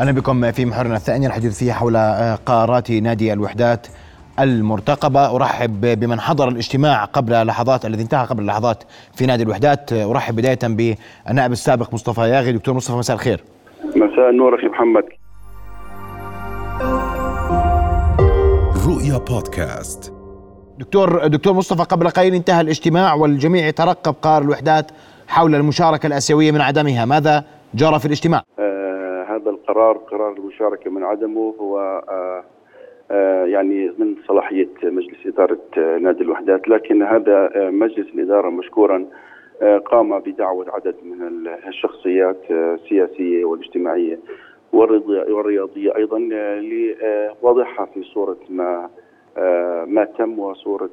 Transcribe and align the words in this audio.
أهلا 0.00 0.12
بكم 0.12 0.52
في 0.52 0.64
محورنا 0.64 0.96
الثاني 0.96 1.26
الحديث 1.26 1.58
فيه 1.58 1.72
حول 1.72 1.96
آه، 1.96 2.34
قرارات 2.34 2.90
نادي 2.90 3.32
الوحدات 3.32 3.86
المرتقبة. 4.40 5.36
أرحب 5.36 5.80
بمن 5.80 6.20
حضر 6.20 6.48
الاجتماع 6.48 7.04
قبل 7.04 7.46
لحظات 7.46 7.86
الذي 7.86 8.02
انتهى 8.02 8.26
قبل 8.26 8.46
لحظات 8.46 8.84
في 9.14 9.26
نادي 9.26 9.42
الوحدات. 9.42 9.92
أرحب 9.92 10.36
بداية 10.36 10.58
بالنائب 10.62 11.52
السابق 11.52 11.94
مصطفى 11.94 12.20
ياغي. 12.20 12.52
دكتور 12.52 12.74
مصطفى 12.74 12.96
مساء 12.96 13.16
الخير. 13.16 13.44
مساء 13.84 14.30
النور 14.30 14.54
أخي 14.54 14.66
محمد. 14.66 15.04
رؤيا 18.86 19.18
بودكاست. 19.18 20.12
دكتور 20.78 21.26
دكتور 21.26 21.52
مصطفى 21.52 21.82
قبل 21.82 22.08
قليل 22.08 22.34
انتهى 22.34 22.60
الاجتماع 22.60 23.14
والجميع 23.14 23.66
يترقب 23.66 24.14
قرار 24.22 24.42
الوحدات 24.42 24.90
حول 25.28 25.54
المشاركة 25.54 26.06
الآسيوية 26.06 26.52
من 26.52 26.60
عدمها. 26.60 27.04
ماذا 27.04 27.44
جرى 27.74 27.98
في 27.98 28.06
الاجتماع؟ 28.06 28.42
القرار 29.64 29.96
قرار 29.96 30.32
المشاركة 30.32 30.90
من 30.90 31.04
عدمه 31.04 31.54
هو 31.60 31.78
آه، 32.08 32.44
آه، 33.10 33.44
يعني 33.44 33.92
من 33.98 34.16
صلاحية 34.28 34.68
مجلس 34.82 35.26
إدارة 35.26 35.60
آه، 35.78 35.98
نادي 35.98 36.22
الوحدات 36.22 36.68
لكن 36.68 37.02
هذا 37.02 37.50
مجلس 37.54 38.06
الإدارة 38.14 38.50
مشكورا 38.50 39.06
قام 39.84 40.18
بدعوة 40.18 40.66
عدد 40.70 40.94
من 41.02 41.48
الشخصيات 41.68 42.50
السياسية 42.50 43.44
والاجتماعية 43.44 44.18
والرياضية 44.72 45.96
أيضا 45.96 46.18
لوضعها 46.18 47.84
في 47.94 48.02
صورة 48.02 48.38
ما 48.48 48.90
ما 49.86 50.04
تم 50.18 50.38
وصورة 50.38 50.90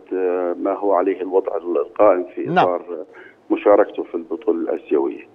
ما 0.60 0.74
هو 0.74 0.94
عليه 0.94 1.22
الوضع 1.22 1.58
القائم 1.58 2.24
في 2.36 2.44
نعم. 2.44 2.58
إطار 2.58 3.06
مشاركته 3.52 4.04
في 4.04 4.16
البطولة 4.16 4.60
الآسيوية. 4.60 5.28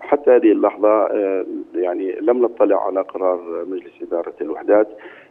حتى 0.00 0.30
هذه 0.30 0.52
اللحظة 0.52 0.88
آه، 0.88 1.46
يعني 1.74 2.12
لم 2.20 2.42
نطلع 2.42 2.86
على 2.86 3.00
قرار 3.00 3.64
مجلس 3.68 3.92
إدارة 4.02 4.34
الوحدات 4.40 4.88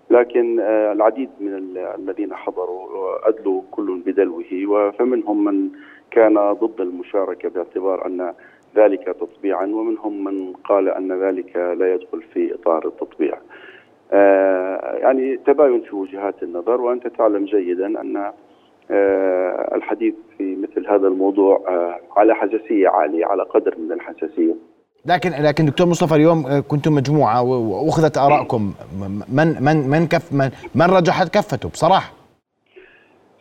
لكن 0.09 0.59
آه، 0.59 0.91
العديد 0.91 1.29
من 1.39 1.53
الذين 1.99 2.33
حضروا 2.33 3.29
أدلوا 3.29 3.61
كل 3.71 4.01
بدلوه 4.05 4.91
فمنهم 4.91 5.43
من 5.43 5.69
كان 6.11 6.53
ضد 6.53 6.81
المشاركة 6.81 7.49
باعتبار 7.49 8.05
أن 8.05 8.33
ذلك 8.75 9.03
تطبيعا 9.03 9.65
ومنهم 9.65 10.23
من 10.23 10.53
قال 10.53 10.89
أن 10.89 11.23
ذلك 11.23 11.55
لا 11.55 11.93
يدخل 11.93 12.21
في 12.21 12.53
إطار 12.53 12.87
التطبيع. 12.87 13.37
آه، 14.13 14.95
يعني 14.97 15.37
تباين 15.37 15.81
في 15.81 15.95
وجهات 15.95 16.43
النظر 16.43 16.81
وأنت 16.81 17.07
تعلم 17.07 17.45
جيدا 17.45 18.01
أن 18.01 18.31
الحديث 19.75 20.13
في 20.37 20.55
مثل 20.55 20.87
هذا 20.87 21.07
الموضوع 21.07 21.61
على 22.17 22.35
حساسية 22.35 22.87
عالية 22.89 23.25
على 23.25 23.43
قدر 23.43 23.75
من 23.77 23.91
الحساسية. 23.91 24.55
لكن 25.05 25.29
لكن 25.29 25.65
دكتور 25.65 25.87
مصطفى 25.87 26.15
اليوم 26.15 26.45
آه، 26.45 26.59
كنتم 26.59 26.95
مجموعة 26.95 27.43
وأخذت 27.43 28.17
آرائكم. 28.17 28.73
من 29.33 29.47
من 29.61 29.89
من 29.89 30.07
كف 30.07 30.33
من, 30.33 30.49
من 30.75 30.85
رجحت 30.85 31.33
كفته؟ 31.37 31.69
بصراحة. 31.69 32.13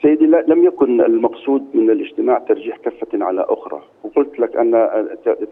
سيدي 0.03 0.27
لم 0.27 0.65
يكن 0.65 1.01
المقصود 1.01 1.63
من 1.75 1.91
الاجتماع 1.91 2.39
ترجيح 2.39 2.77
كفة 2.77 3.25
على 3.25 3.47
أخرى. 3.49 3.83
وقلت 4.05 4.39
لك 4.39 4.57
أن 4.57 4.89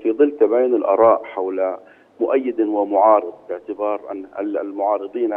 في 0.03 0.13
ظل 0.13 0.33
تباين 0.41 0.75
الآراء 0.75 1.25
حول 1.25 1.77
مؤيد 2.21 2.61
ومعارض 2.61 3.33
باعتبار 3.49 4.01
أن 4.11 4.27
المعارضين 4.39 5.35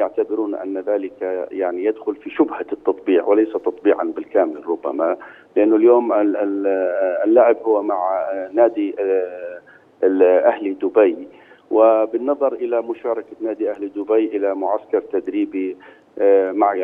يعتبرون 0.00 0.54
أن 0.54 0.78
ذلك 0.78 1.46
يعني 1.50 1.84
يدخل 1.84 2.16
في 2.16 2.30
شبهة 2.30 2.66
التطبيع 2.72 3.24
وليس 3.24 3.52
تطبيعا 3.52 4.04
بالكامل 4.04 4.68
ربما 4.68 5.16
لأنه 5.56 5.76
اليوم 5.76 6.12
اللاعب 7.24 7.56
هو 7.64 7.82
مع 7.82 8.28
نادي 8.52 8.94
آه، 9.00 9.60
أهل 10.48 10.78
دبي. 10.78 11.28
وبالنظر 11.70 12.52
إلى 12.52 12.82
مشاركة 12.82 13.36
نادي 13.40 13.70
أهل 13.70 13.92
دبي 13.92 14.36
إلى 14.36 14.54
معسكر 14.54 15.00
تدريبي 15.00 15.76
آه، 16.18 16.52
مع 16.52 16.74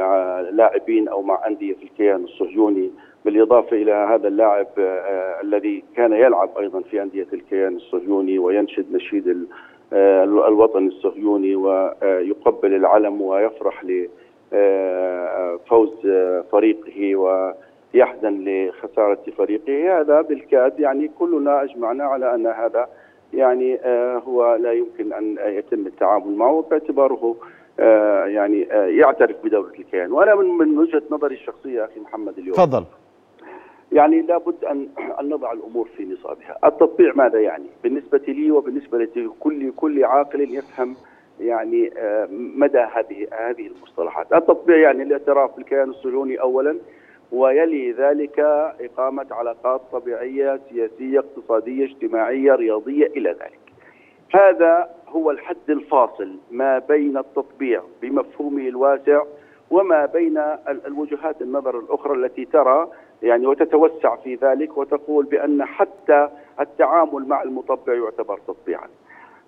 لاعبين 0.51 1.09
أو 1.09 1.23
مع 1.23 1.47
أندية 1.47 1.75
في 1.75 1.83
الكيان 1.83 2.25
الصهيوني 2.25 2.91
بالإضافة 3.25 3.77
إلى 3.77 3.93
هذا 3.93 4.29
اللاعب 4.29 4.67
آه، 4.79 5.41
الذي 5.43 5.85
كان 5.97 6.13
يلعب 6.13 6.59
أيضا 6.59 6.81
في 6.81 7.03
أندية 7.03 7.27
الكيان 7.33 7.77
الصهيوني 7.77 8.39
وينشد 8.39 8.93
نشيد 8.93 9.47
الوطن 9.93 10.87
الصهيوني 10.87 11.57
ويقبل 11.57 12.75
العلم 12.75 13.23
ويفرح 13.23 13.85
لفوز 14.53 15.91
فريقه 16.53 17.17
ويحزن 17.17 18.45
لخسارة 18.45 19.23
فريقه. 19.39 20.01
هذا 20.01 20.21
بالكاد 20.21 20.81
يعني 20.81 21.11
كلنا 21.19 21.63
أجمعنا 21.63 22.05
على 22.05 22.35
أن 22.35 22.47
هذا 22.47 22.89
يعني 23.35 23.79
آه، 23.85 24.19
هو 24.19 24.55
لا 24.55 24.73
يمكن 24.73 25.13
أن 25.13 25.37
يتم 25.47 25.87
التعامل 25.87 26.37
معه 26.37 26.65
باعتباره 26.71 27.37
آه، 27.81 28.25
يعني 28.25 28.73
آه، 28.73 28.87
يعترف 28.87 29.37
بدولة 29.45 29.69
الكيان. 29.79 30.13
وأنا 30.13 30.35
من 30.35 30.79
وجهة 30.79 31.03
نظري 31.11 31.35
الشخصية 31.35 31.85
أخي 31.85 32.01
محمد 32.01 32.39
اليوم. 32.39 32.57
تفضل. 32.57 32.85
يعني 33.93 34.23
لابد 34.23 34.65
ان 34.65 34.89
أن 35.21 35.29
نضع 35.29 35.53
الأمور 35.53 35.89
في 35.97 36.05
نصابها، 36.05 36.59
التطبيع 36.65 37.13
ماذا 37.15 37.41
يعني؟ 37.41 37.67
بالنسبة 37.83 38.23
لي 38.29 38.51
وبالنسبة 38.51 38.99
لكل 38.99 39.73
كل 39.77 40.05
عاقل 40.05 40.41
يفهم 40.41 40.97
يعني 41.41 41.91
مدى 42.31 42.79
هذه 42.79 43.27
هذه 43.33 43.67
المصطلحات، 43.67 44.33
التطبيع 44.33 44.77
يعني 44.77 45.03
الاعتراف 45.03 45.57
بالكيان 45.57 45.91
الصهيوني 45.91 46.41
اولا 46.41 46.77
ويلي 47.33 47.93
ذلك 47.93 48.41
إقامة 48.81 49.27
علاقات 49.31 49.81
طبيعية 49.93 50.61
سياسية 50.71 51.19
اقتصادية 51.19 51.85
اجتماعية 51.85 52.55
رياضية 52.55 53.07
إلى 53.07 53.31
ذلك. 53.31 53.59
هذا 54.35 54.91
هو 55.09 55.31
الحد 55.31 55.57
الفاصل 55.71 56.37
ما 56.51 56.79
بين 56.79 57.17
التطبيع 57.17 57.83
بمفهومه 58.03 58.69
الواسع 58.69 59.23
وما 59.71 60.07
بين 60.07 60.43
الوجهات 60.87 61.43
النظر 61.43 61.79
الأخرى 61.79 62.15
التي 62.15 62.45
ترى 62.45 62.89
يعني 63.23 63.47
وتتوسع 63.47 64.17
في 64.17 64.35
ذلك 64.35 64.79
وتقول 64.79 65.25
بأن 65.25 65.65
حتى 65.65 66.29
التعامل 66.61 67.29
مع 67.29 67.43
المطبع 67.43 67.95
يعتبر 67.95 68.39
تطبيعا. 68.47 68.89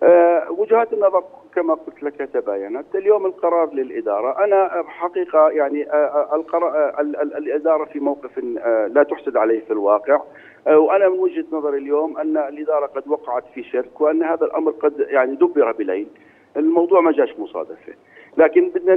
أه 0.03 0.51
وجهات 0.51 0.93
النظر 0.93 1.25
كما 1.55 1.75
قلت 1.75 2.03
لك 2.03 2.31
تباينت. 2.33 2.95
اليوم 2.95 3.27
القرار 3.27 3.75
للإدارة. 3.75 4.45
أنا 4.45 4.85
حقيقة 4.87 5.51
يعني 5.51 5.93
أه 5.93 6.37
القرار 6.37 7.01
الإدارة 7.01 7.85
في 7.85 8.01
موقف 8.01 8.39
لا 8.95 9.03
تحسد 9.03 9.37
عليه 9.37 9.61
في 9.61 9.71
الواقع. 9.71 10.21
وأنا 10.67 11.09
من 11.09 11.19
وجهة 11.19 11.45
نظري 11.53 11.79
اليوم 11.79 12.19
أن 12.19 12.37
الإدارة 12.37 12.87
قد 12.87 13.09
وقعت 13.09 13.45
في 13.55 13.63
شرك 13.63 14.01
وأن 14.01 14.23
هذا 14.23 14.45
الأمر 14.45 14.71
قد 14.71 15.07
يعني 15.09 15.37
دبر 15.37 15.73
بليل. 15.73 16.09
الموضوع 16.57 17.01
ما 17.01 17.13
جاش 17.13 17.39
مصادفة. 17.39 17.93
لكن 18.39 18.69
بدنا 18.69 18.97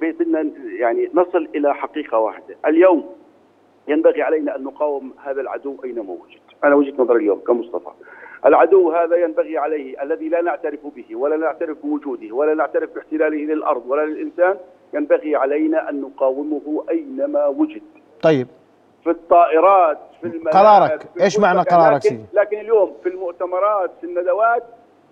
بدنا 0.00 0.50
يعني 0.78 1.10
نصل 1.14 1.48
إلى 1.54 1.74
حقيقة 1.74 2.18
واحدة. 2.18 2.56
اليوم 2.66 3.14
ينبغي 3.88 4.22
علينا 4.22 4.56
أن 4.56 4.64
نقاوم 4.64 5.12
هذا 5.24 5.40
العدو 5.40 5.76
أينما 5.84 6.12
وجد. 6.12 6.40
أنا 6.64 6.74
وجهة 6.74 6.94
نظري 6.98 7.18
اليوم 7.18 7.38
كمصطفى. 7.38 7.90
العدو 8.46 8.92
هذا 8.92 9.16
ينبغي 9.16 9.58
عليه 9.58 10.02
الذي 10.02 10.28
لا 10.28 10.42
نعترف 10.42 10.80
به 10.96 11.16
ولا 11.16 11.36
نعترف 11.36 11.78
بوجوده 11.82 12.34
ولا 12.34 12.54
نعترف 12.54 12.94
باحتلاله 12.94 13.54
للأرض 13.54 13.82
ولا 13.86 14.06
للإنسان 14.06 14.56
ينبغي 14.94 15.36
علينا 15.36 15.90
أن 15.90 16.00
نقاومه 16.00 16.84
أينما 16.90 17.46
وجد. 17.46 17.82
طيب. 18.22 18.46
في 19.04 19.10
الطائرات 19.10 19.98
في 20.22 20.38
قرارك. 20.52 21.02
إيش 21.20 21.38
معنى 21.38 21.60
قرارك 21.60 22.06
لكن, 22.06 22.18
لكن 22.32 22.60
اليوم 22.60 22.96
في 23.02 23.08
المؤتمرات 23.08 23.90
في 24.00 24.06
الندوات 24.06 24.62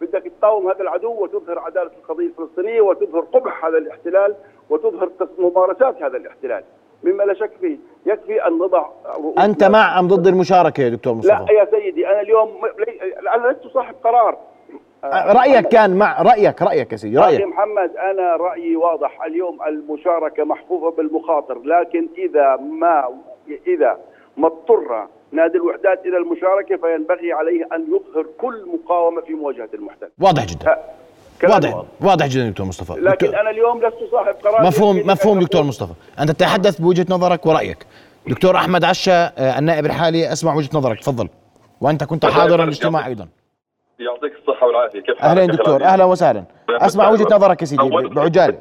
بدك 0.00 0.32
تقاوم 0.40 0.68
هذا 0.68 0.80
العدو 0.82 1.22
وتظهر 1.22 1.58
عدالة 1.58 1.90
القضية 2.02 2.26
الفلسطينية 2.26 2.80
وتظهر 2.80 3.20
قبح 3.20 3.64
هذا 3.64 3.78
الاحتلال 3.78 4.34
وتظهر 4.70 5.10
ممارسات 5.38 6.02
هذا 6.02 6.16
الاحتلال. 6.16 6.64
مما 7.04 7.22
لا 7.22 7.34
شك 7.34 7.50
فيه. 7.60 7.76
يكفي 8.06 8.46
أن 8.46 8.58
نضع 8.58 8.86
أنت 9.38 9.64
مع 9.64 9.98
أم 9.98 10.08
ضد 10.08 10.26
المشاركة 10.26 10.82
يا 10.82 10.88
دكتور 10.88 11.14
مصطفى؟ 11.14 11.44
لا 11.48 11.52
يا 11.60 11.64
سيدي 11.70 12.08
أنا 12.08 12.20
اليوم 12.20 12.60
أنا 13.34 13.46
لست 13.46 13.66
صاحب 13.66 13.94
قرار. 14.04 14.38
أه، 15.04 15.32
رأيك 15.32 15.68
كان 15.68 15.96
مع 15.98 16.22
رايك 16.22 16.62
رأيك 16.62 16.92
يا 16.92 16.96
سيدي 16.96 17.18
رأيك. 17.18 17.46
محمد 17.46 17.96
أنا 17.96 18.36
رأيي 18.36 18.76
واضح. 18.76 19.24
اليوم 19.24 19.62
المشاركة 19.62 20.44
محفوفة 20.44 20.90
بالمخاطر 20.90 21.58
لكن 21.58 22.08
إذا 22.18 22.56
ما 22.56 23.08
إذا 23.66 23.98
ما 24.36 24.46
اضطر 24.46 25.06
نادي 25.32 25.56
الوحدات 25.58 26.06
إلى 26.06 26.16
المشاركة 26.16 26.76
فينبغي 26.76 27.32
عليه 27.32 27.68
أن 27.76 27.82
يظهر 27.82 28.26
كل 28.38 28.66
مقاومة 28.74 29.20
في 29.20 29.32
مواجهة 29.34 29.68
المحتل. 29.74 30.08
واضح 30.20 30.44
جدا. 30.44 30.76
واضح. 31.44 31.82
واضح. 32.00 32.26
جدا 32.26 32.50
دكتور 32.50 32.66
مصطفى. 32.66 32.92
لكن 32.92 33.26
دكتور 33.26 33.40
أنا 33.40 33.50
اليوم 33.50 33.78
لست 33.78 34.10
صاحب 34.12 34.34
قرار. 34.44 34.66
مفهوم 34.66 34.96
مفهوم 34.96 35.40
دكتور 35.40 35.62
مصطفى. 35.62 35.92
أنت 36.20 36.30
تتحدث 36.30 36.80
بوجهة 36.80 37.06
نظرك 37.10 37.46
ورأيك. 37.46 37.86
دكتور 38.26 38.56
أحمد 38.56 38.84
عشا 38.84 39.12
آه، 39.38 39.58
النائب 39.58 39.86
الحالي 39.86 40.32
أسمع 40.32 40.54
وجهة 40.54 40.78
نظرك. 40.78 41.00
تفضل. 41.00 41.28
وأنت 41.80 42.04
كنت 42.04 42.26
حاضر 42.26 42.62
الاجتماع 42.64 43.06
أيضا. 43.06 43.28
يعطيك 43.98 44.32
الصحة 44.32 44.66
والعافية. 44.66 45.00
كيف 45.00 45.22
أهلا 45.22 45.46
دكتور. 45.46 45.84
أهلا 45.84 46.04
وسهلا. 46.04 46.44
أسمع 46.70 47.10
وجهة 47.10 47.36
نظرك 47.36 47.60
يا 47.60 47.66
سيدي 47.66 47.88
بعجاله 47.90 48.58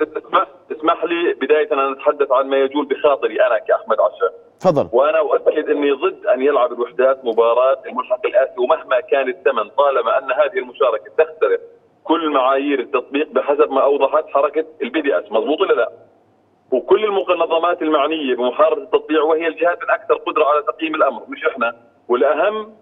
اسمح 0.71 1.03
لي 1.03 1.33
بداية 1.41 1.73
أن 1.73 1.91
أتحدث 1.93 2.31
عن 2.31 2.47
ما 2.47 2.57
يجول 2.57 2.85
بخاطري 2.85 3.35
أنا 3.47 3.59
كأحمد 3.59 3.97
عشا. 3.99 4.44
تفضل. 4.59 4.89
وأنا 4.93 5.19
أؤكد 5.19 5.69
إني 5.69 5.91
ضد 5.91 6.25
أن 6.25 6.41
يلعب 6.41 6.73
الوحدات 6.73 7.25
مباراة 7.25 7.77
الملحق 7.85 8.25
الاسيوي 8.25 8.65
ومهما 8.65 8.99
كان 8.99 9.29
الثمن 9.29 9.69
طالما 9.69 10.17
أن 10.17 10.31
هذه 10.31 10.57
المشاركة 10.59 11.11
تختلف 11.17 11.61
كل 12.03 12.29
معايير 12.29 12.79
التطبيع 12.79 13.27
بحسب 13.31 13.71
ما 13.71 13.81
أوضحت 13.83 14.25
حركة 14.33 14.65
ال 14.81 15.01
BDS. 15.01 15.31
مضبوط 15.31 15.61
ولا 15.61 15.73
لا؟ 15.73 15.91
وكل 16.71 17.03
المنظمات 17.05 17.81
المعنية 17.81 18.35
بمحاربة 18.35 18.81
التطبيع 18.81 19.21
وهي 19.21 19.47
الجهات 19.47 19.83
الأكثر 19.83 20.13
قدرة 20.15 20.45
على 20.45 20.61
تقييم 20.61 20.95
الأمر 20.95 21.21
مش 21.29 21.45
إحنا. 21.45 21.75
والأهم 22.09 22.75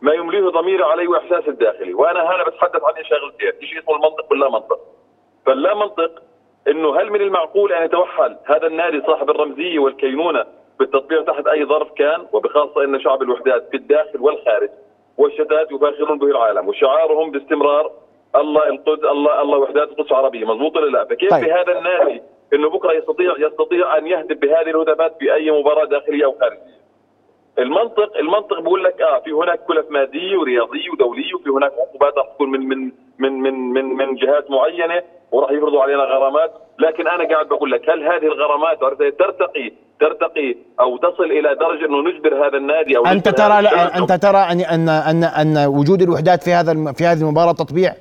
ما 0.00 0.12
يمليه 0.12 0.48
ضميري 0.48 0.82
علي 0.82 1.06
واحساسي 1.06 1.50
الداخلي. 1.50 1.94
وأنا 1.94 2.20
هنا 2.22 2.44
بتحدث 2.44 2.82
عن 2.84 3.04
شغلتين 3.04 3.68
شيء 3.68 3.78
اسمه 3.82 3.94
المنطق 3.96 4.30
واللا 4.30 4.50
منطق؟ 4.50 4.78
فاللا 5.46 5.74
منطق 5.74 6.22
إنه 6.68 7.00
هل 7.00 7.10
من 7.10 7.20
المعقول 7.20 7.72
أن 7.72 7.84
يتوحل 7.84 8.36
هذا 8.46 8.66
النادي 8.66 9.02
صاحب 9.06 9.30
الرمزية 9.30 9.78
والكينونة 9.78 10.44
بالتطبيع 10.78 11.22
تحت 11.22 11.46
أي 11.46 11.64
ظرف 11.64 11.92
كان 11.92 12.26
وبخاصة 12.32 12.84
إن 12.84 13.00
شعب 13.00 13.22
الوحدات 13.22 13.68
في 13.70 13.76
الداخل 13.76 14.20
والخارج 14.20 14.70
والشتات 15.18 15.72
يفاخرون 15.72 16.18
به 16.18 16.26
العالم 16.26 16.68
وشعارهم 16.68 17.30
باستمرار 17.30 17.92
الله 18.36 18.68
القدس 18.68 19.04
الله 19.04 19.42
الله 19.42 19.58
وحدات 19.58 19.88
القدس 19.88 20.10
العربيه 20.10 20.44
مضبوط 20.44 20.76
ولا 20.76 20.90
لا 20.90 21.04
فكيف 21.04 21.30
طيب. 21.30 21.44
بهذا 21.44 21.78
النادي 21.78 22.22
إنه 22.54 22.70
بكرة 22.70 22.92
يستطيع 22.92 23.34
يستطيع 23.38 23.98
أن 23.98 24.06
يهدف 24.06 24.38
بهذه 24.38 24.70
الهدفات 24.70 25.16
في 25.18 25.34
أي 25.34 25.50
مباراة 25.50 25.84
داخلية 25.84 26.24
أو 26.24 26.34
خارجية 26.40 26.76
المنطق 27.58 28.16
المنطق 28.16 28.60
بيقول 28.60 28.84
لك 28.84 29.00
آه 29.00 29.20
في 29.20 29.32
هناك 29.32 29.64
كلف 29.64 29.90
ماديه 29.90 30.36
ورياضيه 30.36 30.90
ودوليه 30.90 31.34
وفي 31.34 31.50
هناك 31.50 31.72
عقوبات 31.72 32.18
راح 32.18 32.26
تكون 32.26 32.50
من 32.50 32.68
من 32.68 32.92
من 34.16 34.26
جهات 34.26 34.50
معينة 34.50 35.02
وراح 35.32 35.50
يفرضوا 35.50 35.82
علينا 35.82 36.02
غرامات 36.02 36.52
لكن 36.78 37.08
أنا 37.08 37.28
قاعد 37.28 37.46
بقول 37.48 37.70
لك 37.70 37.90
هل 37.90 38.02
هذه 38.02 38.26
الغرامات 38.26 38.78
ترتقي 39.18 39.72
ترتقي 40.00 40.54
أو 40.80 40.96
تصل 40.96 41.24
إلى 41.24 41.54
درجة 41.54 41.86
إنه 41.86 42.00
نجبر 42.08 42.46
هذا 42.46 42.56
النادي 42.56 42.96
أو 42.96 43.06
أنت 43.06 43.28
ترى 43.28 43.62
لا 43.62 43.98
أنت 43.98 44.12
ترى 44.12 44.38
أن 44.38 44.60
أن 44.60 44.88
أن 44.88 45.24
أن 45.24 45.66
وجود 45.66 46.02
الوحدات 46.02 46.42
في 46.42 46.52
هذا 46.52 46.92
في 46.92 47.04
هذه 47.04 47.20
المباراة 47.20 47.52
تطبيع؟ 47.52 47.92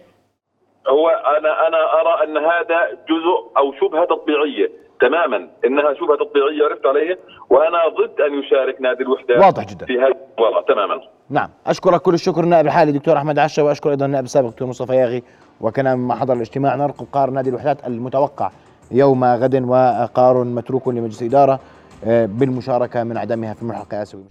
هو 0.87 1.09
أنا 1.09 1.67
أنا 1.67 1.77
أرى 2.01 2.23
أن 2.23 2.37
هذا 2.37 2.79
جزء 3.09 3.57
أو 3.57 3.73
شبهة 3.73 4.05
تطبيعية. 4.05 4.71
تماما. 5.01 5.49
إنها 5.65 5.93
شبهة 5.93 6.17
تطبيعيه 6.17 6.63
عرفت 6.69 6.85
علي 6.85 7.17
وأنا 7.49 7.77
ضد 7.97 8.21
أن 8.21 8.39
يشارك 8.39 8.81
نادي 8.81 9.03
الوحدات 9.03 9.37
واضح 9.37 9.63
جدا. 9.65 9.85
في 9.85 9.93
هذه 9.93 10.15
المباراة. 10.37 10.61
تماما. 10.67 11.01
نعم. 11.29 11.49
أشكرك 11.67 12.01
كل 12.01 12.13
الشكر 12.13 12.43
النائب 12.43 12.65
الحالي 12.65 12.91
دكتور 12.91 13.17
أحمد 13.17 13.39
عشه 13.39 13.63
وأشكر 13.63 13.89
أيضا 13.89 14.05
النائب 14.05 14.25
السابق 14.25 14.49
دكتور 14.49 14.67
مصطفى 14.67 14.95
ياغي. 14.95 15.23
وكان 15.61 15.93
ما 15.93 16.15
حضر 16.15 16.33
الاجتماع. 16.33 16.75
نرقب 16.75 17.05
قرار 17.11 17.29
نادي 17.29 17.49
الوحدات 17.49 17.87
المتوقع 17.87 18.51
يوم 18.91 19.23
غد 19.23 19.63
وقرار 19.63 20.43
متروك 20.43 20.87
لمجلس 20.87 21.21
الإدارة 21.21 21.59
آه، 22.05 22.25
بالمشاركة 22.25 23.03
من 23.03 23.17
عدمها 23.17 23.53
في 23.53 23.61
الملحق 23.61 23.93
الاسيوي 23.93 24.23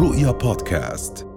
رؤيا 0.00 0.32
بودكاست. 0.32 1.35